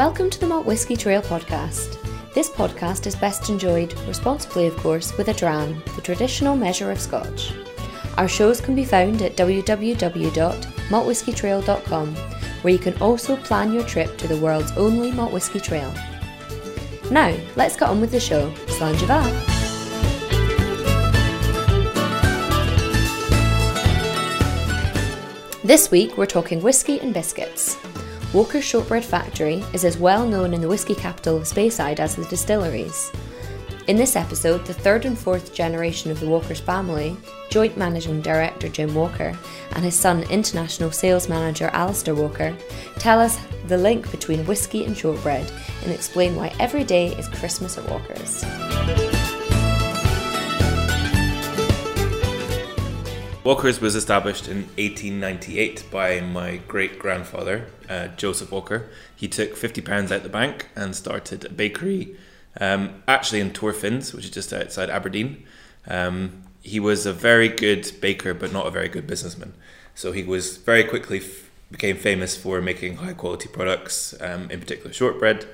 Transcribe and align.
Welcome 0.00 0.30
to 0.30 0.40
the 0.40 0.46
Malt 0.46 0.64
Whisky 0.64 0.96
Trail 0.96 1.20
podcast. 1.20 1.98
This 2.32 2.48
podcast 2.48 3.06
is 3.06 3.14
best 3.14 3.50
enjoyed, 3.50 3.92
responsibly 4.08 4.66
of 4.66 4.74
course, 4.78 5.14
with 5.18 5.28
a 5.28 5.34
dram, 5.34 5.82
the 5.94 6.00
traditional 6.00 6.56
measure 6.56 6.90
of 6.90 6.98
scotch. 6.98 7.52
Our 8.16 8.26
shows 8.26 8.62
can 8.62 8.74
be 8.74 8.86
found 8.86 9.20
at 9.20 9.36
www.maltwhiskytrail.com, 9.36 12.16
where 12.16 12.72
you 12.72 12.78
can 12.78 13.02
also 13.02 13.36
plan 13.36 13.74
your 13.74 13.84
trip 13.84 14.16
to 14.16 14.26
the 14.26 14.38
world's 14.38 14.72
only 14.72 15.12
malt 15.12 15.34
whisky 15.34 15.60
trail. 15.60 15.92
Now, 17.10 17.36
let's 17.56 17.76
get 17.76 17.90
on 17.90 18.00
with 18.00 18.10
the 18.10 18.20
show. 18.20 18.50
Slàinte 18.68 19.06
mhath! 19.06 19.48
This 25.62 25.90
week 25.90 26.16
we're 26.16 26.24
talking 26.24 26.62
whisky 26.62 26.98
and 27.00 27.12
biscuits. 27.12 27.76
Walker's 28.32 28.64
Shortbread 28.64 29.04
Factory 29.04 29.64
is 29.72 29.84
as 29.84 29.98
well 29.98 30.24
known 30.24 30.54
in 30.54 30.60
the 30.60 30.68
whisky 30.68 30.94
capital 30.94 31.36
of 31.36 31.48
Speyside 31.48 31.98
as 31.98 32.14
the 32.14 32.24
distilleries. 32.26 33.10
In 33.88 33.96
this 33.96 34.14
episode, 34.14 34.64
the 34.64 34.72
third 34.72 35.04
and 35.04 35.18
fourth 35.18 35.52
generation 35.52 36.12
of 36.12 36.20
the 36.20 36.28
Walker's 36.28 36.60
family, 36.60 37.16
Joint 37.48 37.76
Managing 37.76 38.20
Director 38.20 38.68
Jim 38.68 38.94
Walker 38.94 39.36
and 39.72 39.84
his 39.84 39.98
son 39.98 40.22
International 40.30 40.92
Sales 40.92 41.28
Manager 41.28 41.70
Alistair 41.72 42.14
Walker, 42.14 42.56
tell 43.00 43.18
us 43.18 43.36
the 43.66 43.76
link 43.76 44.08
between 44.12 44.46
whisky 44.46 44.84
and 44.84 44.96
shortbread 44.96 45.50
and 45.82 45.90
explain 45.90 46.36
why 46.36 46.54
every 46.60 46.84
day 46.84 47.08
is 47.16 47.28
Christmas 47.28 47.78
at 47.78 47.88
Walker's. 47.90 48.44
Walker's 53.42 53.80
was 53.80 53.94
established 53.94 54.48
in 54.48 54.64
1898 54.76 55.84
by 55.90 56.20
my 56.20 56.58
great 56.68 56.98
grandfather, 56.98 57.68
uh, 57.88 58.08
Joseph 58.08 58.52
Walker. 58.52 58.90
He 59.16 59.28
took 59.28 59.56
£50 59.56 60.12
out 60.12 60.22
the 60.22 60.28
bank 60.28 60.68
and 60.76 60.94
started 60.94 61.46
a 61.46 61.48
bakery 61.48 62.16
um, 62.60 63.02
actually 63.08 63.40
in 63.40 63.50
Torphins, 63.52 64.12
which 64.12 64.26
is 64.26 64.30
just 64.30 64.52
outside 64.52 64.90
Aberdeen. 64.90 65.42
Um, 65.86 66.42
he 66.60 66.78
was 66.78 67.06
a 67.06 67.14
very 67.14 67.48
good 67.48 67.90
baker, 68.02 68.34
but 68.34 68.52
not 68.52 68.66
a 68.66 68.70
very 68.70 68.88
good 68.88 69.06
businessman. 69.06 69.54
So 69.94 70.12
he 70.12 70.22
was 70.22 70.58
very 70.58 70.84
quickly 70.84 71.20
f- 71.20 71.50
became 71.70 71.96
famous 71.96 72.36
for 72.36 72.60
making 72.60 72.96
high 72.96 73.14
quality 73.14 73.48
products, 73.48 74.14
um, 74.20 74.50
in 74.50 74.60
particular 74.60 74.92
shortbread. 74.92 75.48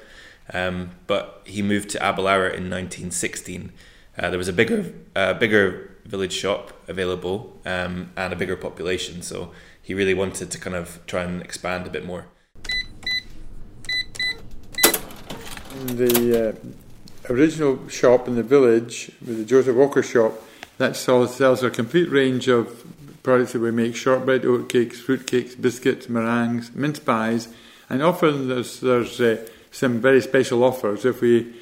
Um, 0.53 0.91
but 1.07 1.43
he 1.45 1.63
moved 1.63 1.91
to 1.91 1.99
Aberlour 2.03 2.47
in 2.47 2.69
1916. 2.69 3.73
Uh, 4.19 4.31
there 4.31 4.39
was 4.39 4.49
a 4.49 4.53
bigger, 4.53 4.93
uh, 5.15 5.35
bigger 5.35 5.96
village 6.07 6.33
shop 6.33 6.73
available 6.89 7.59
um, 7.65 8.11
and 8.17 8.33
a 8.33 8.37
bigger 8.37 8.57
population. 8.57 9.23
So 9.23 9.53
he 9.83 9.95
really 9.95 10.15
wanted 10.15 10.51
to 10.51 10.59
kind 10.59 10.77
of 10.77 11.01
try 11.07 11.23
and 11.23 11.43
expand 11.43 11.87
a 11.87 11.91
bit 11.91 12.05
more. 12.05 12.27
The 15.87 16.57
uh, 17.29 17.33
original 17.33 17.89
shop 17.89 18.29
in 18.29 18.37
the 18.37 18.43
village, 18.43 19.11
with 19.25 19.39
the 19.39 19.45
Joseph 19.45 19.77
Walker 19.77 20.03
shop, 20.03 20.33
that 20.79 20.97
sells, 20.97 21.37
sells 21.37 21.63
a 21.63 21.71
complete 21.71 22.11
range 22.11 22.49
of 22.49 22.85
products 23.23 23.53
that 23.53 23.61
we 23.61 23.71
make 23.71 23.97
shortbread, 23.97 24.43
oatcakes, 24.43 24.97
fruitcakes, 24.97 25.61
biscuits, 25.61 26.09
meringues, 26.09 26.73
mince 26.75 26.99
pies, 26.99 27.49
and 27.89 28.03
often 28.03 28.49
there's, 28.49 28.81
there's 28.81 29.21
uh, 29.21 29.47
some 29.71 30.01
very 30.01 30.21
special 30.21 30.65
offers. 30.65 31.05
If 31.05 31.21
we 31.21 31.55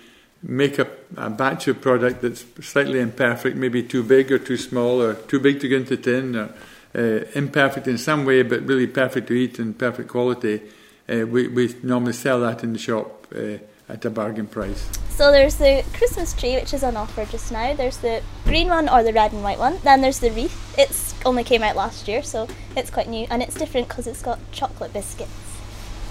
make 0.46 0.78
a, 0.78 0.86
a, 1.16 1.30
batch 1.30 1.68
of 1.68 1.80
product 1.80 2.22
that's 2.22 2.44
slightly 2.60 3.00
imperfect, 3.00 3.56
maybe 3.56 3.82
too 3.82 4.02
big 4.02 4.30
or 4.30 4.38
too 4.38 4.56
small, 4.56 5.00
or 5.00 5.14
too 5.14 5.40
big 5.40 5.60
to 5.60 5.68
go 5.68 5.76
into 5.76 5.96
tin, 5.96 6.36
or 6.36 6.54
uh, 6.94 7.24
imperfect 7.34 7.88
in 7.88 7.98
some 7.98 8.24
way, 8.24 8.42
but 8.42 8.62
really 8.62 8.86
perfect 8.86 9.28
to 9.28 9.34
eat 9.34 9.58
and 9.58 9.76
perfect 9.78 10.08
quality, 10.08 10.60
uh, 11.08 11.26
we, 11.26 11.48
we 11.48 11.74
normally 11.82 12.12
sell 12.12 12.40
that 12.40 12.62
in 12.62 12.72
the 12.72 12.78
shop 12.78 13.26
uh, 13.34 13.56
at 13.88 14.04
a 14.04 14.10
bargain 14.10 14.46
price. 14.46 14.88
So 15.10 15.30
there's 15.30 15.56
the 15.56 15.84
Christmas 15.94 16.32
tree, 16.34 16.56
which 16.56 16.74
is 16.74 16.82
on 16.82 16.96
offer 16.96 17.24
just 17.24 17.50
now. 17.50 17.74
There's 17.74 17.98
the 17.98 18.22
green 18.44 18.68
one 18.68 18.88
or 18.88 19.02
the 19.02 19.12
red 19.12 19.32
and 19.32 19.42
white 19.42 19.58
one. 19.58 19.78
Then 19.82 20.00
there's 20.00 20.18
the 20.18 20.30
wreath. 20.30 20.74
It's 20.78 21.14
only 21.24 21.44
came 21.44 21.62
out 21.62 21.76
last 21.76 22.08
year, 22.08 22.22
so 22.22 22.48
it's 22.76 22.90
quite 22.90 23.08
new, 23.08 23.26
and 23.30 23.42
it's 23.42 23.54
different 23.54 23.88
because 23.88 24.06
it's 24.06 24.22
got 24.22 24.38
chocolate 24.52 24.92
biscuits. 24.92 25.30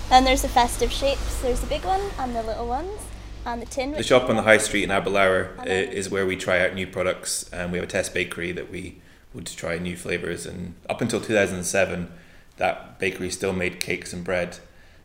Then 0.10 0.26
there's 0.26 0.42
the 0.42 0.50
festive 0.50 0.92
shapes. 0.92 1.42
There's 1.42 1.62
the 1.62 1.68
big 1.68 1.84
one 1.86 2.02
and 2.20 2.36
the 2.36 2.44
little 2.44 2.68
ones 2.68 3.00
the 3.44 3.66
tin. 3.66 3.92
The 3.92 4.04
shop 4.04 4.30
on 4.30 4.36
the 4.36 4.44
high 4.44 4.58
street 4.58 4.84
in 4.84 4.90
Aberlour 4.90 5.58
uh, 5.60 5.64
is 5.66 6.10
where 6.10 6.26
we 6.26 6.36
try 6.36 6.66
out 6.66 6.74
new 6.74 6.88
products, 6.88 7.50
and 7.52 7.72
we 7.72 7.78
have 7.78 7.88
a 7.88 7.92
test 7.92 8.14
bakery 8.14 8.52
that 8.52 8.72
we 8.72 9.02
would 9.34 9.48
try 9.48 9.78
new 9.78 9.96
flavors. 9.96 10.46
And 10.46 10.76
up 10.90 11.02
until 11.02 11.20
2007, 11.20 12.12
that 12.58 13.00
bakery 13.00 13.30
still 13.30 13.54
made 13.54 13.80
cakes 13.80 14.14
and 14.14 14.24
bread. 14.24 14.60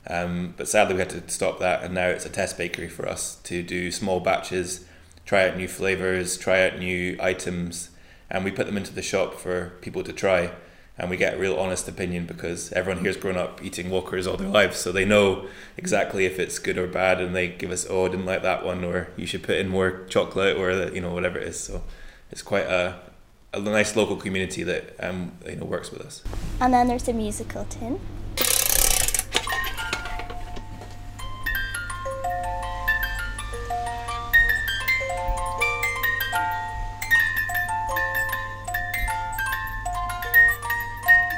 Um, 0.06 0.54
but 0.56 0.68
sadly, 0.68 0.94
we 0.94 1.00
had 1.00 1.10
to 1.10 1.28
stop 1.28 1.58
that, 1.60 1.82
and 1.82 1.94
now 1.94 2.08
it's 2.08 2.26
a 2.26 2.30
test 2.30 2.56
bakery 2.56 2.88
for 2.88 3.08
us 3.08 3.36
to 3.44 3.62
do 3.62 3.90
small 3.90 4.20
batches, 4.20 4.84
try 5.26 5.48
out 5.48 5.56
new 5.56 5.68
flavors, 5.68 6.38
try 6.38 6.66
out 6.66 6.78
new 6.78 7.16
items, 7.20 7.90
and 8.30 8.44
we 8.44 8.50
put 8.50 8.66
them 8.66 8.76
into 8.76 8.94
the 8.94 9.02
shop 9.02 9.34
for 9.34 9.72
people 9.80 10.02
to 10.04 10.12
try 10.12 10.52
and 10.98 11.08
we 11.08 11.16
get 11.16 11.38
real 11.38 11.56
honest 11.56 11.88
opinion 11.88 12.26
because 12.26 12.72
everyone 12.72 13.02
here's 13.02 13.16
grown 13.16 13.36
up 13.36 13.62
eating 13.62 13.88
Walkers 13.88 14.26
all 14.26 14.36
their 14.36 14.48
lives, 14.48 14.78
so 14.78 14.90
they 14.90 15.04
know 15.04 15.46
exactly 15.76 16.26
if 16.26 16.38
it's 16.38 16.58
good 16.58 16.76
or 16.76 16.86
bad, 16.88 17.20
and 17.20 17.34
they 17.34 17.48
give 17.48 17.70
us, 17.70 17.86
oh, 17.88 18.06
I 18.06 18.08
didn't 18.08 18.26
like 18.26 18.42
that 18.42 18.64
one, 18.64 18.84
or 18.84 19.08
you 19.16 19.26
should 19.26 19.42
put 19.42 19.56
in 19.56 19.68
more 19.68 20.04
chocolate, 20.08 20.56
or 20.56 20.72
you 20.92 21.00
know 21.00 21.12
whatever 21.12 21.38
it 21.38 21.48
is. 21.48 21.60
So 21.60 21.82
it's 22.30 22.42
quite 22.42 22.66
a, 22.66 22.98
a 23.54 23.60
nice 23.60 23.94
local 23.94 24.16
community 24.16 24.64
that 24.64 24.96
um, 24.98 25.32
you 25.46 25.56
know 25.56 25.66
works 25.66 25.92
with 25.92 26.02
us. 26.02 26.22
And 26.60 26.74
then 26.74 26.88
there's 26.88 27.08
a 27.08 27.12
musical 27.12 27.64
tin. 27.64 28.00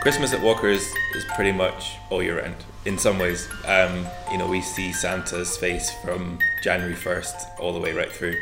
Christmas 0.00 0.32
at 0.32 0.40
Walker's 0.40 0.94
is 1.14 1.26
pretty 1.34 1.52
much 1.52 1.98
all 2.08 2.22
year 2.22 2.40
round. 2.40 2.56
In 2.86 2.96
some 2.96 3.18
ways, 3.18 3.46
um, 3.66 4.06
you 4.32 4.38
know, 4.38 4.48
we 4.48 4.62
see 4.62 4.94
Santa's 4.94 5.58
face 5.58 5.90
from 6.02 6.38
January 6.64 6.94
1st 6.94 7.60
all 7.60 7.74
the 7.74 7.78
way 7.78 7.92
right 7.92 8.10
through. 8.10 8.34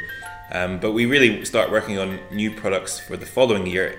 Um, 0.53 0.79
but 0.79 0.93
we 0.93 1.05
really 1.05 1.45
start 1.45 1.73
working 1.73 1.99
on 1.99 2.21
new 2.31 2.53
products 2.53 3.01
for 3.01 3.17
the 3.17 3.27
following 3.27 3.67
year 3.67 3.99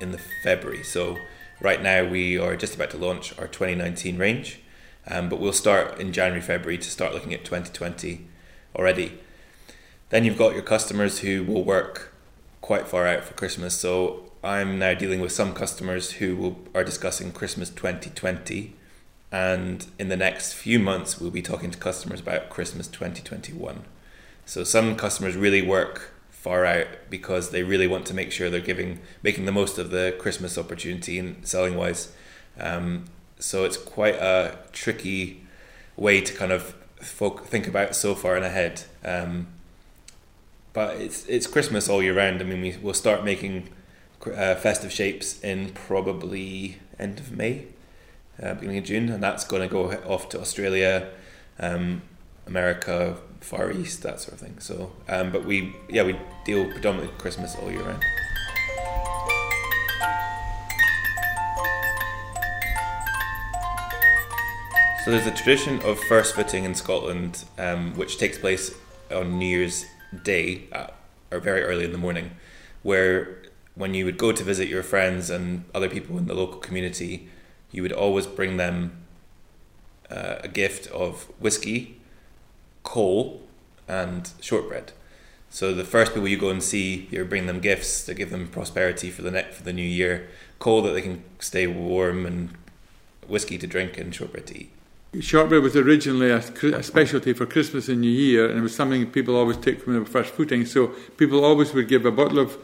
in 0.00 0.10
the 0.10 0.18
February. 0.42 0.82
So 0.82 1.16
right 1.60 1.80
now 1.80 2.04
we 2.04 2.36
are 2.38 2.56
just 2.56 2.74
about 2.74 2.90
to 2.90 2.98
launch 2.98 3.38
our 3.38 3.46
2019 3.46 4.18
range, 4.18 4.58
um, 5.06 5.28
but 5.28 5.38
we'll 5.38 5.52
start 5.52 6.00
in 6.00 6.12
January, 6.12 6.42
February 6.42 6.78
to 6.78 6.90
start 6.90 7.14
looking 7.14 7.32
at 7.32 7.44
2020 7.44 8.26
already. 8.74 9.20
Then 10.08 10.24
you've 10.24 10.36
got 10.36 10.54
your 10.54 10.64
customers 10.64 11.20
who 11.20 11.44
will 11.44 11.62
work 11.62 12.12
quite 12.60 12.88
far 12.88 13.06
out 13.06 13.22
for 13.22 13.34
Christmas. 13.34 13.78
So 13.78 14.25
I'm 14.46 14.78
now 14.78 14.94
dealing 14.94 15.20
with 15.20 15.32
some 15.32 15.54
customers 15.54 16.12
who 16.12 16.36
will, 16.36 16.56
are 16.72 16.84
discussing 16.84 17.32
Christmas 17.32 17.68
2020, 17.68 18.74
and 19.32 19.84
in 19.98 20.08
the 20.08 20.16
next 20.16 20.52
few 20.52 20.78
months, 20.78 21.20
we'll 21.20 21.32
be 21.32 21.42
talking 21.42 21.72
to 21.72 21.78
customers 21.78 22.20
about 22.20 22.48
Christmas 22.48 22.86
2021. 22.86 23.84
So 24.44 24.62
some 24.62 24.94
customers 24.94 25.34
really 25.36 25.62
work 25.62 26.12
far 26.30 26.64
out 26.64 26.86
because 27.10 27.50
they 27.50 27.64
really 27.64 27.88
want 27.88 28.06
to 28.06 28.14
make 28.14 28.30
sure 28.30 28.48
they're 28.48 28.60
giving 28.60 29.00
making 29.20 29.46
the 29.46 29.52
most 29.52 29.78
of 29.78 29.90
the 29.90 30.14
Christmas 30.16 30.56
opportunity 30.56 31.18
and 31.18 31.44
selling 31.44 31.74
wise. 31.74 32.12
Um, 32.58 33.06
so 33.40 33.64
it's 33.64 33.76
quite 33.76 34.14
a 34.14 34.58
tricky 34.70 35.44
way 35.96 36.20
to 36.20 36.32
kind 36.32 36.52
of 36.52 36.76
folk, 37.00 37.46
think 37.46 37.66
about 37.66 37.96
so 37.96 38.14
far 38.14 38.36
and 38.36 38.44
ahead. 38.44 38.84
Um, 39.04 39.48
but 40.72 40.98
it's 40.98 41.26
it's 41.26 41.48
Christmas 41.48 41.88
all 41.88 42.00
year 42.00 42.16
round. 42.16 42.40
I 42.40 42.44
mean, 42.44 42.60
we 42.60 42.76
will 42.76 42.94
start 42.94 43.24
making 43.24 43.70
uh, 44.34 44.56
festive 44.56 44.92
shapes 44.92 45.40
in 45.42 45.70
probably 45.70 46.78
end 46.98 47.18
of 47.18 47.32
May, 47.32 47.66
uh, 48.42 48.54
beginning 48.54 48.78
of 48.78 48.84
June, 48.84 49.08
and 49.08 49.22
that's 49.22 49.44
going 49.44 49.62
to 49.62 49.68
go 49.68 49.90
off 50.06 50.28
to 50.30 50.40
Australia, 50.40 51.08
um, 51.58 52.02
America, 52.46 53.16
Far 53.40 53.70
East, 53.70 54.02
that 54.02 54.20
sort 54.20 54.34
of 54.34 54.40
thing. 54.40 54.58
So, 54.58 54.92
um, 55.08 55.30
but 55.30 55.44
we 55.44 55.74
yeah 55.88 56.02
we 56.02 56.18
deal 56.44 56.64
predominantly 56.70 57.12
with 57.12 57.18
Christmas 57.18 57.54
all 57.56 57.70
year 57.70 57.82
round. 57.82 58.02
So 65.04 65.12
there's 65.12 65.26
a 65.28 65.30
tradition 65.30 65.80
of 65.82 66.00
first 66.00 66.34
footing 66.34 66.64
in 66.64 66.74
Scotland, 66.74 67.44
um, 67.58 67.94
which 67.94 68.18
takes 68.18 68.38
place 68.38 68.74
on 69.12 69.38
New 69.38 69.46
Year's 69.46 69.86
Day, 70.24 70.64
at, 70.72 70.96
or 71.30 71.38
very 71.38 71.62
early 71.62 71.84
in 71.84 71.92
the 71.92 71.98
morning, 71.98 72.32
where 72.82 73.42
when 73.76 73.94
you 73.94 74.04
would 74.04 74.18
go 74.18 74.32
to 74.32 74.42
visit 74.42 74.68
your 74.68 74.82
friends 74.82 75.30
and 75.30 75.64
other 75.74 75.88
people 75.88 76.18
in 76.18 76.26
the 76.26 76.34
local 76.34 76.58
community, 76.58 77.28
you 77.70 77.82
would 77.82 77.92
always 77.92 78.26
bring 78.26 78.56
them 78.56 78.96
uh, 80.10 80.36
a 80.40 80.48
gift 80.48 80.88
of 80.88 81.24
whiskey, 81.38 82.00
coal, 82.82 83.42
and 83.86 84.32
shortbread. 84.40 84.92
So 85.50 85.72
the 85.72 85.84
first 85.84 86.14
people 86.14 86.26
you 86.26 86.38
go 86.38 86.50
and 86.50 86.62
see, 86.62 87.06
you 87.10 87.24
bring 87.24 87.46
them 87.46 87.60
gifts 87.60 88.04
to 88.06 88.14
give 88.14 88.30
them 88.30 88.48
prosperity 88.48 89.10
for 89.10 89.22
the 89.22 89.30
net 89.30 89.54
for 89.54 89.62
the 89.62 89.72
new 89.72 89.82
year, 89.82 90.28
coal 90.58 90.82
that 90.82 90.92
they 90.92 91.02
can 91.02 91.22
stay 91.38 91.66
warm, 91.66 92.26
and 92.26 92.50
whiskey 93.28 93.58
to 93.58 93.66
drink 93.66 93.98
and 93.98 94.14
shortbread 94.14 94.46
to 94.46 94.58
eat. 94.58 94.70
shortbread 95.20 95.62
was 95.62 95.76
originally 95.76 96.30
a, 96.30 96.38
a, 96.38 96.82
specialty 96.82 97.32
for 97.32 97.46
Christmas 97.46 97.88
and 97.88 98.00
New 98.00 98.10
Year, 98.10 98.48
and 98.48 98.58
it 98.58 98.62
was 98.62 98.74
something 98.74 99.06
people 99.10 99.36
always 99.36 99.56
take 99.56 99.80
from 99.80 99.94
they 99.94 99.98
were 99.98 100.06
first 100.06 100.34
footing. 100.34 100.64
So 100.64 100.88
people 101.16 101.44
always 101.44 101.72
would 101.74 101.88
give 101.88 102.06
a 102.06 102.10
bottle 102.10 102.38
of 102.38 102.56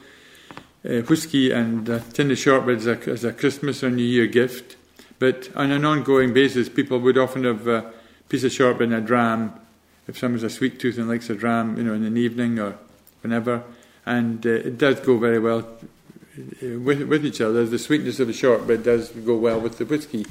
uh, 0.88 1.00
whiskey 1.02 1.50
and 1.50 1.88
a 1.88 2.00
tin 2.00 2.30
of 2.30 2.38
shortbread 2.38 2.78
as 2.78 2.86
a, 2.86 3.10
as 3.10 3.24
a, 3.24 3.32
Christmas 3.32 3.82
or 3.82 3.90
New 3.90 4.02
Year 4.02 4.26
gift. 4.26 4.76
But 5.18 5.50
on 5.54 5.70
an 5.70 5.84
ongoing 5.84 6.32
basis, 6.32 6.68
people 6.68 6.98
would 6.98 7.16
often 7.16 7.44
have 7.44 7.68
a 7.68 7.92
piece 8.28 8.44
of 8.44 8.52
shortbread 8.52 8.90
and 8.90 9.04
a 9.04 9.06
dram. 9.06 9.52
If 10.08 10.18
someone's 10.18 10.42
a 10.42 10.50
sweet 10.50 10.80
tooth 10.80 10.98
and 10.98 11.08
likes 11.08 11.30
a 11.30 11.34
dram, 11.34 11.76
you 11.76 11.84
know, 11.84 11.94
in 11.94 12.04
an 12.04 12.16
evening 12.16 12.58
or 12.58 12.76
whenever, 13.20 13.62
and 14.04 14.44
uh, 14.44 14.50
it 14.50 14.78
does 14.78 14.98
go 15.00 15.16
very 15.18 15.38
well 15.38 15.60
uh, 15.60 16.78
with, 16.80 17.02
with 17.02 17.24
each 17.24 17.40
other. 17.40 17.64
The 17.64 17.78
sweetness 17.78 18.18
of 18.18 18.26
the 18.26 18.32
shortbread 18.32 18.82
does 18.82 19.10
go 19.10 19.36
well 19.36 19.60
with 19.60 19.78
the 19.78 19.84
whiskey. 19.84 20.26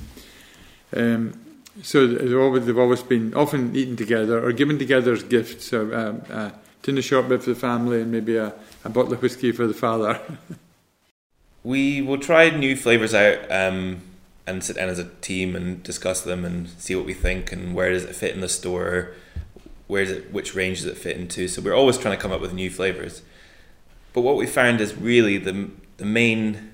Um, 0.94 1.40
so 1.82 2.06
they've 2.06 2.38
always, 2.38 2.66
they've 2.66 2.78
always 2.78 3.02
been 3.02 3.34
often 3.34 3.74
eaten 3.74 3.96
together 3.96 4.46
or 4.46 4.52
given 4.52 4.78
together 4.78 5.14
as 5.14 5.24
gifts. 5.24 5.68
So, 5.68 5.96
um, 5.96 6.22
a 6.30 6.52
tin 6.82 6.98
of 6.98 7.06
shortbread 7.06 7.44
for 7.44 7.52
the 7.52 7.60
family 7.60 8.02
and 8.02 8.12
maybe 8.12 8.36
a, 8.36 8.54
a 8.84 8.90
bottle 8.90 9.14
of 9.14 9.22
whiskey 9.22 9.52
for 9.52 9.68
the 9.68 9.74
father. 9.74 10.20
we 11.64 12.02
will 12.02 12.18
try 12.18 12.50
new 12.50 12.76
flavors 12.76 13.14
out 13.14 13.52
um, 13.52 14.02
and 14.48 14.64
sit 14.64 14.76
down 14.76 14.90
as 14.90 15.00
a 15.00 15.06
team 15.22 15.56
and 15.56 15.84
discuss 15.84 16.22
them 16.22 16.44
and 16.44 16.70
see 16.70 16.96
what 16.96 17.06
we 17.06 17.14
think 17.14 17.52
and 17.52 17.76
where 17.76 17.92
does 17.92 18.04
it 18.04 18.16
fit 18.16 18.34
in 18.34 18.42
the 18.42 18.50
store, 18.50 19.14
where 19.88 20.02
is 20.02 20.12
it, 20.12 20.34
which 20.34 20.56
range 20.56 20.80
does 20.82 20.88
it 20.88 20.98
fit 20.98 21.18
into. 21.18 21.48
So 21.48 21.62
we're 21.62 21.76
always 21.76 21.98
trying 21.98 22.16
to 22.16 22.22
come 22.22 22.32
up 22.32 22.42
with 22.42 22.54
new 22.54 22.70
flavors. 22.70 23.22
But 24.14 24.22
what 24.22 24.36
we 24.36 24.48
found 24.48 24.82
is 24.82 24.96
really 24.96 25.38
the 25.38 25.70
the 25.98 26.06
main 26.06 26.72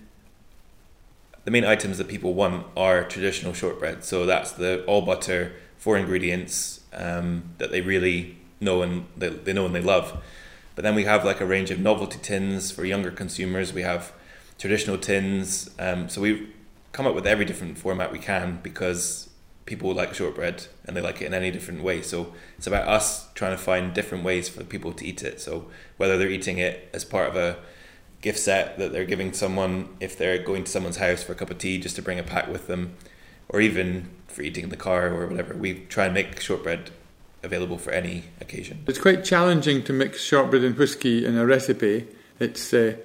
the 1.44 1.52
main 1.52 1.64
items 1.64 1.98
that 1.98 2.08
people 2.08 2.34
want 2.34 2.66
are 2.76 3.04
traditional 3.04 3.54
shortbread. 3.54 4.04
So 4.04 4.26
that's 4.26 4.52
the 4.52 4.84
all 4.86 5.02
butter, 5.02 5.54
four 5.78 5.98
ingredients 5.98 6.82
um, 6.94 7.44
that 7.58 7.72
they 7.72 7.82
really 7.82 8.38
know 8.60 8.82
and 8.82 9.06
they, 9.16 9.30
they 9.30 9.54
know 9.54 9.66
and 9.66 9.76
they 9.76 9.82
love. 9.82 10.22
But 10.78 10.84
then 10.84 10.94
we 10.94 11.06
have 11.06 11.26
like 11.26 11.42
a 11.42 11.46
range 11.46 11.72
of 11.72 11.80
novelty 11.80 12.20
tins 12.20 12.70
for 12.70 12.86
younger 12.86 13.10
consumers. 13.10 13.74
We 13.74 13.82
have 13.82 14.14
traditional 14.60 15.00
tins. 15.00 15.72
Um, 15.80 16.08
so 16.08 16.22
we've 16.22 16.54
come 16.92 17.08
up 17.08 17.16
with 17.16 17.26
every 17.26 17.46
different 17.46 17.80
format 17.80 18.12
we 18.12 18.20
can 18.20 18.60
because 18.62 19.28
people 19.66 19.92
like 19.92 20.14
shortbread 20.14 20.68
and 20.86 20.96
they 20.96 21.02
like 21.02 21.20
it 21.20 21.26
in 21.26 21.34
any 21.34 21.50
different 21.50 21.82
way. 21.82 22.04
So 22.04 22.32
it's 22.60 22.68
about 22.68 22.88
us 22.88 23.28
trying 23.34 23.54
to 23.54 23.58
find 23.58 23.92
different 23.92 24.24
ways 24.24 24.50
for 24.50 24.64
people 24.64 24.94
to 24.94 25.04
eat 25.04 25.24
it. 25.24 25.42
So 25.42 25.66
whether 25.98 26.16
they're 26.16 26.30
eating 26.30 26.60
it 26.60 26.92
as 26.94 27.04
part 27.04 27.30
of 27.30 27.36
a 27.36 27.58
gift 28.22 28.38
set 28.38 28.78
that 28.78 28.92
they're 28.92 29.04
giving 29.04 29.34
someone 29.34 29.90
if 30.00 30.16
they're 30.16 30.38
going 30.38 30.64
to 30.66 30.70
someone's 30.70 30.98
house 30.98 31.24
for 31.24 31.32
a 31.32 31.36
cup 31.36 31.50
of 31.50 31.58
tea 31.58 31.80
just 31.80 31.96
to 31.96 32.04
bring 32.04 32.20
a 32.20 32.24
pack 32.24 32.50
with 32.50 32.68
them, 32.68 32.96
or 33.50 33.62
even 33.62 34.12
for 34.28 34.44
eating 34.44 34.66
in 34.66 34.70
the 34.70 34.78
car 34.78 35.08
or 35.08 35.26
whatever. 35.26 35.56
We 35.56 35.86
try 35.86 36.06
and 36.06 36.14
make 36.14 36.40
shortbread 36.40 36.92
available 37.44 37.78
for 37.78 37.92
any 37.92 38.26
occasion. 38.42 38.84
It's 38.88 39.00
quite 39.00 39.24
challenging 39.24 39.84
to 39.84 39.94
mix 39.94 40.24
shortbread 40.24 40.64
and 40.64 40.78
whiskey 40.78 41.26
in 41.26 41.38
a 41.38 41.46
recipe. 41.46 42.08
It's 42.40 42.74
uh, 42.74 42.98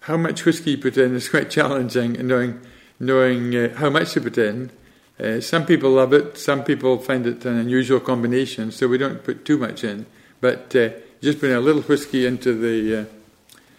how 0.00 0.16
much 0.16 0.44
whiskey 0.44 0.72
you 0.72 0.78
put 0.78 0.96
in 0.96 1.14
is 1.14 1.28
quite 1.34 1.50
challenging, 1.50 2.16
and 2.16 2.28
knowing 2.28 2.60
knowing 2.98 3.54
uh, 3.54 3.74
how 3.76 3.90
much 3.90 4.12
to 4.12 4.20
put 4.20 4.38
in. 4.38 4.70
Uh, 5.18 5.40
some 5.40 5.64
people 5.64 5.90
love 5.90 6.12
it. 6.12 6.36
Some 6.36 6.62
people 6.64 6.98
find 6.98 7.26
it 7.26 7.44
an 7.44 7.56
unusual 7.56 8.00
combination, 8.00 8.70
so 8.70 8.86
we 8.86 8.98
don't 8.98 9.24
put 9.24 9.44
too 9.44 9.58
much 9.58 9.82
in. 9.82 10.06
But 10.40 10.76
uh, 10.76 10.90
just 11.22 11.40
putting 11.40 11.56
a 11.56 11.60
little 11.60 11.82
whiskey 11.82 12.26
into 12.26 12.52
the 12.54 13.02
uh, 13.02 13.04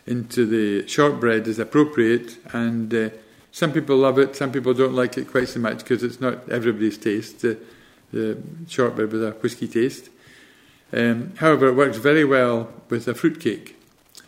into 0.08 0.46
the 0.46 0.88
shortbread 0.88 1.48
is 1.48 1.60
appropriate, 1.60 2.38
and 2.54 2.94
uh, 2.94 3.10
some 3.52 3.74
people 3.74 3.98
love 3.98 4.18
it, 4.20 4.36
some 4.36 4.52
people 4.52 4.74
don't 4.74 4.94
like 4.94 5.18
it 5.18 5.30
quite 5.30 5.50
so 5.50 5.60
much 5.60 5.80
because 5.80 6.04
it's 6.04 6.22
not 6.22 6.48
everybody's 6.50 6.98
taste, 6.98 7.44
the, 8.12 8.38
shortbread 8.68 9.12
with 9.12 9.24
a 9.24 9.32
whisky 9.32 9.68
taste. 9.68 10.10
Um, 10.94 11.34
however, 11.38 11.68
it 11.68 11.74
works 11.74 11.98
very 11.98 12.24
well 12.24 12.70
with 12.90 13.08
a 13.08 13.14
fruit 13.14 13.40
cake, 13.40 13.76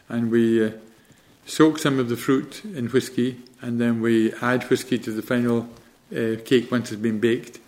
and 0.09 0.29
we 0.29 0.65
uh, 0.65 0.71
soak 1.45 1.79
some 1.79 1.99
of 1.99 2.09
the 2.09 2.17
fruit 2.17 2.63
in 2.65 2.87
whisky, 2.87 3.37
and 3.61 3.79
then 3.79 4.01
we 4.01 4.33
add 4.41 4.69
whisky 4.69 4.97
to 4.99 5.11
the 5.11 5.21
final 5.21 5.69
uh, 6.11 6.35
cake 6.43 6.71
once 6.71 6.91
it's 6.91 7.01
been 7.01 7.19
baked, 7.19 7.59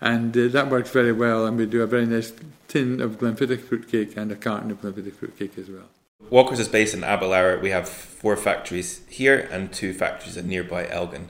and 0.00 0.36
uh, 0.36 0.48
that 0.48 0.70
works 0.70 0.90
very 0.90 1.12
well. 1.12 1.46
And 1.46 1.56
we 1.56 1.66
do 1.66 1.82
a 1.82 1.86
very 1.86 2.06
nice 2.06 2.32
tin 2.68 3.00
of 3.00 3.18
Glenfiddich 3.18 3.60
fruit 3.60 3.88
cake 3.88 4.16
and 4.16 4.30
a 4.30 4.36
carton 4.36 4.70
of 4.70 4.80
Glenfiddich 4.80 5.14
fruit 5.14 5.38
cake 5.38 5.58
as 5.58 5.68
well. 5.68 5.88
Walkers 6.30 6.58
is 6.58 6.68
based 6.68 6.94
in 6.94 7.04
Aberlour. 7.04 7.60
We 7.60 7.70
have 7.70 7.88
four 7.88 8.36
factories 8.36 9.02
here 9.08 9.48
and 9.52 9.72
two 9.72 9.92
factories 9.92 10.36
in 10.36 10.48
nearby 10.48 10.88
Elgin. 10.88 11.28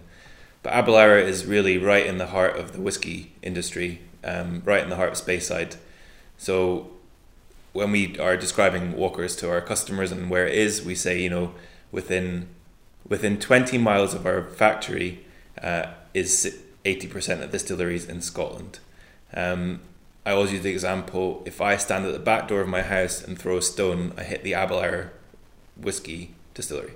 But 0.62 0.72
Aberlour 0.72 1.18
is 1.18 1.44
really 1.44 1.76
right 1.78 2.06
in 2.06 2.18
the 2.18 2.28
heart 2.28 2.56
of 2.56 2.72
the 2.72 2.80
whisky 2.80 3.34
industry, 3.42 4.00
um, 4.26 4.62
right 4.64 4.82
in 4.82 4.90
the 4.90 4.96
heart 4.96 5.10
of 5.10 5.14
Speyside. 5.16 5.76
So 6.36 6.90
when 7.72 7.92
we 7.92 8.18
are 8.18 8.36
describing 8.36 8.96
Walkers 8.96 9.36
to 9.36 9.50
our 9.50 9.60
customers 9.60 10.12
and 10.12 10.28
where 10.28 10.46
it 10.46 10.54
is, 10.54 10.84
we 10.84 10.94
say, 10.94 11.20
you 11.20 11.30
know, 11.30 11.54
within 11.92 12.48
within 13.08 13.38
20 13.38 13.78
miles 13.78 14.14
of 14.14 14.26
our 14.26 14.42
factory 14.42 15.24
uh, 15.62 15.86
is 16.12 16.60
80% 16.84 17.40
of 17.40 17.52
distilleries 17.52 18.04
in 18.04 18.20
Scotland. 18.20 18.80
Um, 19.32 19.80
I 20.24 20.32
always 20.32 20.52
use 20.52 20.64
the 20.64 20.72
example 20.72 21.42
if 21.46 21.60
I 21.60 21.76
stand 21.76 22.04
at 22.04 22.12
the 22.12 22.18
back 22.18 22.48
door 22.48 22.60
of 22.60 22.68
my 22.68 22.82
house 22.82 23.22
and 23.22 23.38
throw 23.38 23.58
a 23.58 23.62
stone, 23.62 24.12
I 24.16 24.24
hit 24.24 24.42
the 24.42 24.54
Aberlour 24.54 25.12
whiskey 25.76 26.34
distillery. 26.52 26.94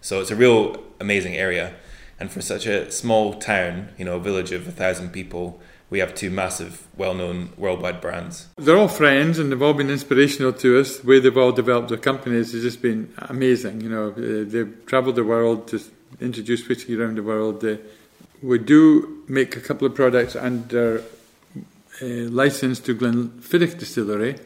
So 0.00 0.20
it's 0.20 0.32
a 0.32 0.36
real 0.36 0.82
amazing 0.98 1.36
area. 1.36 1.74
And 2.18 2.30
for 2.30 2.40
such 2.40 2.66
a 2.66 2.90
small 2.90 3.34
town, 3.34 3.90
you 3.96 4.04
know, 4.04 4.16
a 4.16 4.20
village 4.20 4.50
of 4.50 4.66
a 4.66 4.72
thousand 4.72 5.12
people, 5.12 5.60
we 5.92 5.98
have 5.98 6.14
two 6.14 6.30
massive, 6.30 6.88
well 6.96 7.12
known 7.12 7.50
worldwide 7.58 8.00
brands. 8.00 8.48
They're 8.56 8.78
all 8.78 8.88
friends 8.88 9.38
and 9.38 9.52
they've 9.52 9.60
all 9.60 9.74
been 9.74 9.90
inspirational 9.90 10.54
to 10.54 10.80
us. 10.80 10.96
The 10.96 11.06
way 11.06 11.20
they've 11.20 11.36
all 11.36 11.52
developed 11.52 11.90
their 11.90 11.98
companies 11.98 12.52
has 12.52 12.62
just 12.62 12.80
been 12.80 13.12
amazing. 13.18 13.82
You 13.82 13.90
know, 13.90 14.08
uh, 14.08 14.48
they've 14.50 14.74
travelled 14.86 15.16
the 15.16 15.24
world 15.24 15.68
to 15.68 15.82
introduce 16.18 16.66
whiskey 16.66 16.98
around 16.98 17.18
the 17.18 17.22
world. 17.22 17.62
We 18.42 18.58
do 18.58 19.22
make 19.28 19.54
a 19.54 19.60
couple 19.60 19.86
of 19.86 19.94
products 19.94 20.34
under 20.34 21.04
uh, 22.00 22.06
license 22.40 22.80
to 22.80 22.94
Glenfiddich 22.94 23.78
Distillery, 23.78 24.38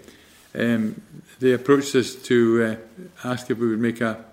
um, 0.59 1.01
they 1.39 1.53
approached 1.53 1.95
us 1.95 2.15
to 2.15 2.79
uh, 3.25 3.29
ask 3.29 3.51
if 3.51 3.59
we 3.59 3.69
would 3.69 3.79
make 3.79 4.01
a, 4.01 4.25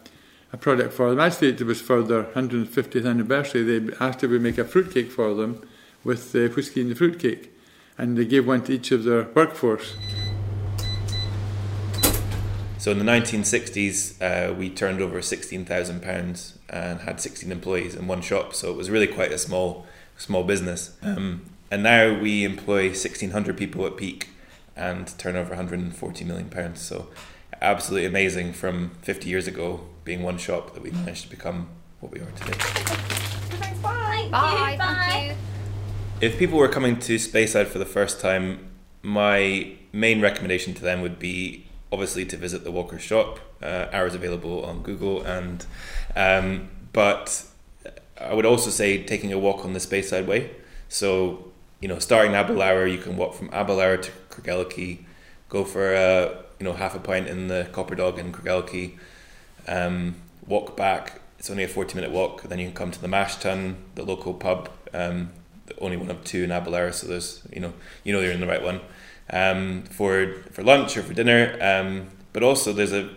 a 0.52 0.58
product 0.58 0.94
for 0.94 1.12
them. 1.12 1.20
Actually, 1.20 1.50
it 1.50 1.62
was 1.62 1.80
for 1.80 2.02
their 2.02 2.24
150th 2.24 3.08
anniversary. 3.08 3.62
They 3.62 3.94
asked 4.00 4.24
if 4.24 4.32
we 4.32 4.40
make 4.40 4.58
a 4.58 4.64
fruitcake 4.64 5.12
for 5.12 5.36
them 5.36 5.62
with 6.04 6.32
the 6.32 6.48
whisky 6.50 6.82
and 6.82 6.92
the 6.92 6.96
fruitcake, 6.96 7.52
and 7.98 8.18
they 8.18 8.26
gave 8.26 8.48
one 8.48 8.64
to 8.64 8.74
each 8.74 8.92
of 8.92 9.04
their 9.04 9.24
workforce. 9.24 9.96
So 12.78 12.92
in 12.92 13.00
the 13.00 13.06
1960s, 13.06 14.22
uh, 14.22 14.54
we 14.54 14.70
turned 14.70 15.00
over 15.00 15.22
£16,000 15.22 16.54
and 16.70 17.00
had 17.00 17.22
16 17.22 17.50
employees 17.50 17.96
in 17.96 18.08
one 18.08 18.22
shop. 18.22 18.54
So 18.54 18.72
it 18.72 18.76
was 18.76 18.90
really 18.90 19.08
quite 19.08 19.32
a 19.32 19.38
small, 19.38 19.86
small 20.18 20.44
business. 20.44 20.98
Um, 21.02 21.46
and 21.72 21.82
now 21.82 22.20
we 22.20 22.44
employ 22.44 22.88
1,600 22.88 23.56
people 23.56 23.86
at 23.86 23.96
peak 23.96 24.32
and 24.76 25.18
turn 25.18 25.38
over 25.38 25.52
140 25.52 26.26
million 26.26 26.50
pounds. 26.50 26.82
So 26.82 27.08
absolutely 27.62 28.06
amazing 28.06 28.52
from 28.52 28.92
50 29.02 29.30
years 29.30 29.48
ago 29.48 29.88
being 30.04 30.22
one 30.22 30.38
shop 30.38 30.74
that 30.74 30.84
we 30.84 30.92
managed 30.92 31.24
to 31.24 31.30
become 31.30 31.70
what 32.02 32.12
we 32.12 32.20
are 32.20 32.32
today. 32.32 32.58
Bye. 33.82 34.28
Bye. 34.30 34.76
Thank 34.78 35.30
you. 35.30 35.53
If 36.24 36.40
people 36.40 36.58
were 36.58 36.70
coming 36.70 37.00
to 37.00 37.16
Speyside 37.18 37.68
for 37.68 37.80
the 37.80 37.86
first 37.86 38.22
time, 38.22 38.70
my 39.02 39.74
main 39.92 40.22
recommendation 40.22 40.74
to 40.74 40.82
them 40.82 41.02
would 41.02 41.20
be 41.20 41.66
obviously 41.92 42.24
to 42.28 42.38
visit 42.38 42.64
the 42.64 42.72
Walker 42.72 42.98
shop. 42.98 43.42
Uh, 43.62 43.88
hours 43.92 44.16
available 44.16 44.64
on 44.64 44.84
Google, 44.84 45.22
and 45.24 45.66
um, 46.16 46.70
but 46.94 47.44
I 48.18 48.34
would 48.34 48.46
also 48.46 48.70
say 48.70 49.04
taking 49.04 49.34
a 49.34 49.38
walk 49.38 49.66
on 49.66 49.74
the 49.74 49.80
Speyside 49.80 50.26
Way. 50.26 50.52
So 50.88 51.52
you 51.82 51.90
know, 51.90 52.00
starting 52.00 52.32
Aberlour, 52.32 52.88
you 52.90 53.00
can 53.00 53.18
walk 53.18 53.34
from 53.34 53.50
Aberlour 53.50 53.98
to 53.98 54.12
Craigellachie, 54.30 55.00
go 55.50 55.66
for 55.66 55.94
a 55.94 56.38
you 56.58 56.64
know 56.64 56.72
half 56.72 56.96
a 56.96 57.00
pint 57.00 57.28
in 57.28 57.50
the 57.50 57.68
Copper 57.74 57.96
Dog 57.96 58.18
in 58.18 58.32
Craigellachie, 58.32 58.98
um, 59.68 60.16
walk 60.48 60.78
back. 60.78 61.20
It's 61.38 61.50
only 61.50 61.66
a 61.66 61.68
forty 61.68 61.96
minute 61.96 62.12
walk. 62.12 62.44
Then 62.44 62.60
you 62.60 62.68
can 62.68 62.76
come 62.76 62.92
to 62.92 63.02
the 63.02 63.10
Mash 63.10 63.36
Tun, 63.36 63.76
the 63.96 64.04
local 64.04 64.34
pub, 64.34 64.70
um, 64.94 65.32
only 65.80 65.98
one 65.98 66.10
of 66.12 66.24
two 66.24 66.44
in 66.44 66.52
Aberlour. 66.52 66.92
So 66.92 67.08
there's 67.08 67.42
you 67.52 67.60
know 67.60 67.74
you 68.04 68.14
know 68.14 68.20
you're 68.20 68.32
in 68.32 68.42
the 68.42 68.48
right 68.48 68.64
one 68.64 68.82
um, 69.30 69.84
for 69.84 70.44
for 70.52 70.64
lunch 70.64 70.98
or 70.98 71.04
for 71.04 71.14
dinner. 71.14 71.58
Um, 71.62 72.10
but 72.32 72.42
also 72.42 72.74
there's 72.74 72.94
a, 72.94 73.10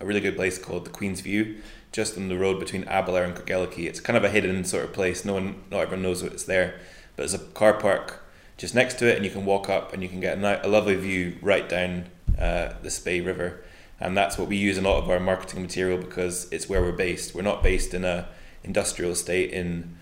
a, 0.00 0.02
a 0.02 0.06
really 0.06 0.20
good 0.20 0.36
place 0.36 0.58
called 0.58 0.86
the 0.86 0.90
Queen's 0.90 1.20
View, 1.20 1.60
just 1.92 2.16
on 2.16 2.28
the 2.28 2.38
road 2.38 2.58
between 2.58 2.84
Aberlour 2.84 3.24
and 3.24 3.34
Craigellachie. 3.34 3.86
It's 3.86 4.00
kind 4.00 4.16
of 4.16 4.24
a 4.24 4.30
hidden 4.30 4.64
sort 4.64 4.84
of 4.84 4.92
place. 4.92 5.24
No 5.24 5.34
one, 5.34 5.62
not 5.70 5.80
everyone 5.80 6.02
knows 6.02 6.22
it's 6.22 6.44
there 6.44 6.80
but 7.18 7.22
there's 7.22 7.34
a 7.34 7.44
car 7.52 7.74
park 7.74 8.22
just 8.56 8.76
next 8.76 8.94
to 9.00 9.10
it, 9.10 9.16
and 9.16 9.24
you 9.24 9.30
can 9.30 9.44
walk 9.44 9.68
up 9.68 9.92
and 9.92 10.04
you 10.04 10.08
can 10.08 10.20
get 10.20 10.38
a, 10.38 10.64
a 10.64 10.68
lovely 10.68 10.94
view 10.94 11.36
right 11.42 11.68
down 11.68 12.06
uh, 12.38 12.74
the 12.80 12.90
Spey 12.90 13.20
River. 13.20 13.60
And 13.98 14.16
that's 14.16 14.38
what 14.38 14.46
we 14.46 14.56
use 14.56 14.78
in 14.78 14.84
a 14.84 14.88
lot 14.88 15.02
of 15.02 15.10
our 15.10 15.18
marketing 15.18 15.62
material 15.62 15.98
because 15.98 16.46
it's 16.52 16.68
where 16.68 16.80
we're 16.80 16.92
based. 16.92 17.34
We're 17.34 17.42
not 17.42 17.60
based 17.60 17.92
in 17.92 18.04
a 18.04 18.28
industrial 18.62 19.10
estate 19.10 19.50
in 19.50 19.96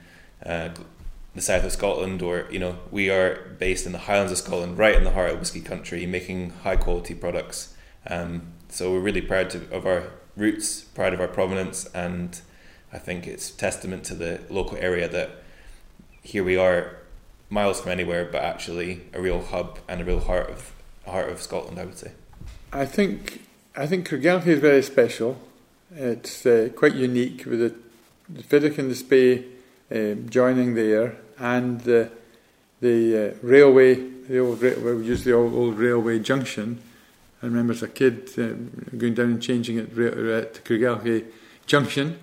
uh, 0.45 0.69
the 1.37 1.43
south 1.43 1.65
of 1.65 1.71
Scotland, 1.71 2.23
or 2.23 2.49
you 2.51 2.59
know, 2.59 2.79
we 2.91 3.11
are 3.11 3.55
based 3.59 3.87
in 3.87 3.93
the 3.93 3.99
Highlands 3.99 4.33
of 4.33 4.39
Scotland, 4.39 4.79
right 4.79 4.95
in 4.95 5.05
the 5.05 5.13
heart 5.13 5.31
of 5.31 5.39
whisky 5.39 5.61
country, 5.61 6.07
making 6.07 6.51
high 6.65 6.77
quality 6.77 7.15
products. 7.15 7.75
Um, 8.09 8.55
so 8.69 8.93
we're 8.93 9.01
really 9.01 9.21
proud 9.21 9.51
to, 9.51 9.71
of 9.71 9.87
our 9.87 10.11
roots, 10.37 10.83
proud 10.83 11.13
of 11.13 11.21
our 11.21 11.29
provenance, 11.29 11.87
and 11.95 12.41
I 12.93 12.99
think 12.99 13.27
it's 13.27 13.51
testament 13.51 14.05
to 14.05 14.15
the 14.15 14.41
local 14.49 14.79
area 14.79 15.09
that 15.09 15.31
here 16.23 16.43
we 16.43 16.57
are, 16.57 16.97
miles 17.51 17.81
from 17.81 17.93
anywhere, 17.93 18.25
but 18.25 18.43
actually 18.43 19.03
a 19.13 19.21
real 19.21 19.43
hub 19.43 19.79
and 19.87 20.01
a 20.01 20.05
real 20.05 20.21
heart 20.21 20.51
of 20.51 20.73
heart 21.07 21.31
of 21.31 21.41
Scotland. 21.43 21.79
I 21.79 21.85
would 21.85 21.99
say. 21.99 22.13
I 22.73 22.87
think 22.87 23.43
I 23.77 23.87
think 23.87 24.09
Craigellachie 24.09 24.47
is 24.47 24.61
very 24.61 24.83
special. 24.83 25.39
It's 25.95 26.47
uh, 26.47 26.71
quite 26.75 26.95
unique 26.95 27.45
with 27.45 27.61
the, 27.61 27.75
the 28.29 28.43
Fiddich 28.43 28.79
and 28.79 28.91
the 28.91 28.95
Spey 28.95 29.45
um, 29.91 30.29
joining 30.29 30.75
there, 30.75 31.17
and 31.39 31.81
the 31.83 32.11
the 32.81 33.31
uh, 33.31 33.35
railway, 33.43 33.95
the 33.95 34.39
old 34.39 34.61
we 34.61 35.07
used 35.07 35.25
the 35.25 35.33
old, 35.33 35.55
old 35.55 35.79
railway 35.79 36.19
junction. 36.19 36.83
I 37.43 37.47
remember 37.47 37.73
as 37.73 37.83
a 37.83 37.89
kid 37.89 38.31
um, 38.39 38.87
going 38.97 39.15
down 39.15 39.27
and 39.27 39.43
changing 39.43 39.79
at, 39.79 39.97
at 39.99 41.27
Junction, 41.67 42.19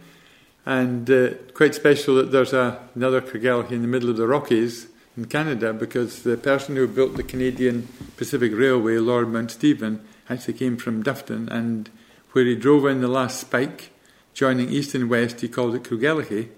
and 0.65 1.09
uh, 1.09 1.29
quite 1.53 1.75
special 1.75 2.15
that 2.15 2.31
there's 2.31 2.53
a, 2.53 2.79
another 2.95 3.21
Craigellachie 3.21 3.71
in 3.71 3.81
the 3.81 3.87
middle 3.87 4.09
of 4.09 4.17
the 4.17 4.27
Rockies 4.27 4.87
in 5.17 5.25
Canada 5.25 5.73
because 5.73 6.23
the 6.23 6.37
person 6.37 6.75
who 6.75 6.87
built 6.87 7.15
the 7.15 7.23
Canadian 7.23 7.87
Pacific 8.17 8.51
Railway, 8.53 8.97
Lord 8.97 9.29
Mount 9.29 9.51
Stephen, 9.51 10.05
actually 10.29 10.53
came 10.53 10.77
from 10.77 11.03
Dufftown, 11.03 11.49
and 11.51 11.89
where 12.31 12.45
he 12.45 12.55
drove 12.55 12.85
in 12.85 13.01
the 13.01 13.07
last 13.07 13.39
spike, 13.39 13.91
joining 14.33 14.69
east 14.69 14.95
and 14.95 15.09
west, 15.09 15.41
he 15.41 15.47
called 15.47 15.75
it 15.75 15.83
Craigellachie 15.83 16.49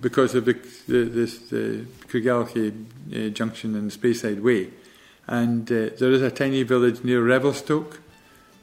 because 0.00 0.34
of 0.34 0.44
the, 0.44 0.52
the, 0.86 1.04
this, 1.04 1.38
the 1.50 1.86
uh, 3.14 3.28
junction 3.30 3.74
and 3.74 3.90
Speyside 3.90 4.42
Way. 4.42 4.70
And 5.26 5.70
uh, 5.70 5.90
there 5.98 6.12
is 6.12 6.22
a 6.22 6.30
tiny 6.30 6.62
village 6.62 7.02
near 7.02 7.22
Revelstoke, 7.22 8.00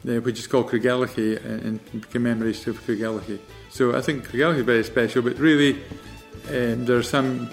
uh, 0.08 0.22
which 0.22 0.40
is 0.40 0.48
called 0.48 0.70
Craigellachie 0.70 1.44
in, 1.44 1.80
in 1.94 2.02
commemoration 2.02 2.72
of 2.72 2.86
Craigellachie. 2.86 3.40
So 3.70 3.96
I 3.96 4.02
think 4.02 4.28
Craigellachie 4.30 4.60
is 4.60 4.66
very 4.66 4.84
special, 4.84 5.22
but 5.22 5.38
really 5.40 5.82
um, 6.50 6.86
there 6.86 6.98
are 6.98 7.04
some 7.04 7.50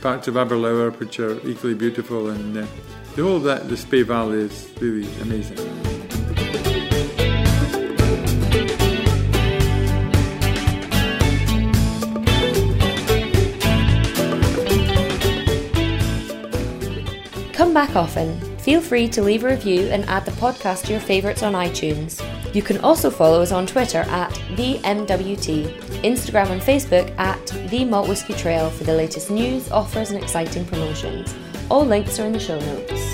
parts 0.00 0.26
of 0.26 0.34
Aberlour 0.34 0.90
which 0.98 1.20
are 1.20 1.34
equally 1.46 1.74
beautiful, 1.74 2.30
and 2.30 2.58
uh, 2.58 2.66
the 3.14 3.22
whole 3.22 3.36
of 3.36 3.44
that 3.44 3.68
the 3.68 3.76
Spey 3.76 4.02
Valley 4.02 4.40
is 4.40 4.68
really 4.80 5.08
amazing. 5.20 5.91
Back 17.86 17.96
often. 17.96 18.38
Feel 18.58 18.80
free 18.80 19.08
to 19.08 19.22
leave 19.22 19.42
a 19.42 19.48
review 19.48 19.88
and 19.88 20.04
add 20.04 20.24
the 20.24 20.30
podcast 20.32 20.84
to 20.84 20.92
your 20.92 21.00
favourites 21.00 21.42
on 21.42 21.54
iTunes. 21.54 22.22
You 22.54 22.62
can 22.62 22.78
also 22.78 23.10
follow 23.10 23.42
us 23.42 23.50
on 23.50 23.66
Twitter 23.66 24.04
at 24.08 24.32
the 24.56 24.78
MWT, 24.84 25.80
Instagram 26.04 26.50
and 26.50 26.62
Facebook 26.62 27.12
at 27.18 27.44
the 27.70 27.84
Malt 27.84 28.08
Whisky 28.08 28.34
Trail 28.34 28.70
for 28.70 28.84
the 28.84 28.94
latest 28.94 29.32
news, 29.32 29.68
offers, 29.72 30.12
and 30.12 30.22
exciting 30.22 30.64
promotions. 30.64 31.34
All 31.68 31.84
links 31.84 32.20
are 32.20 32.26
in 32.26 32.32
the 32.32 32.38
show 32.38 32.60
notes. 32.60 33.11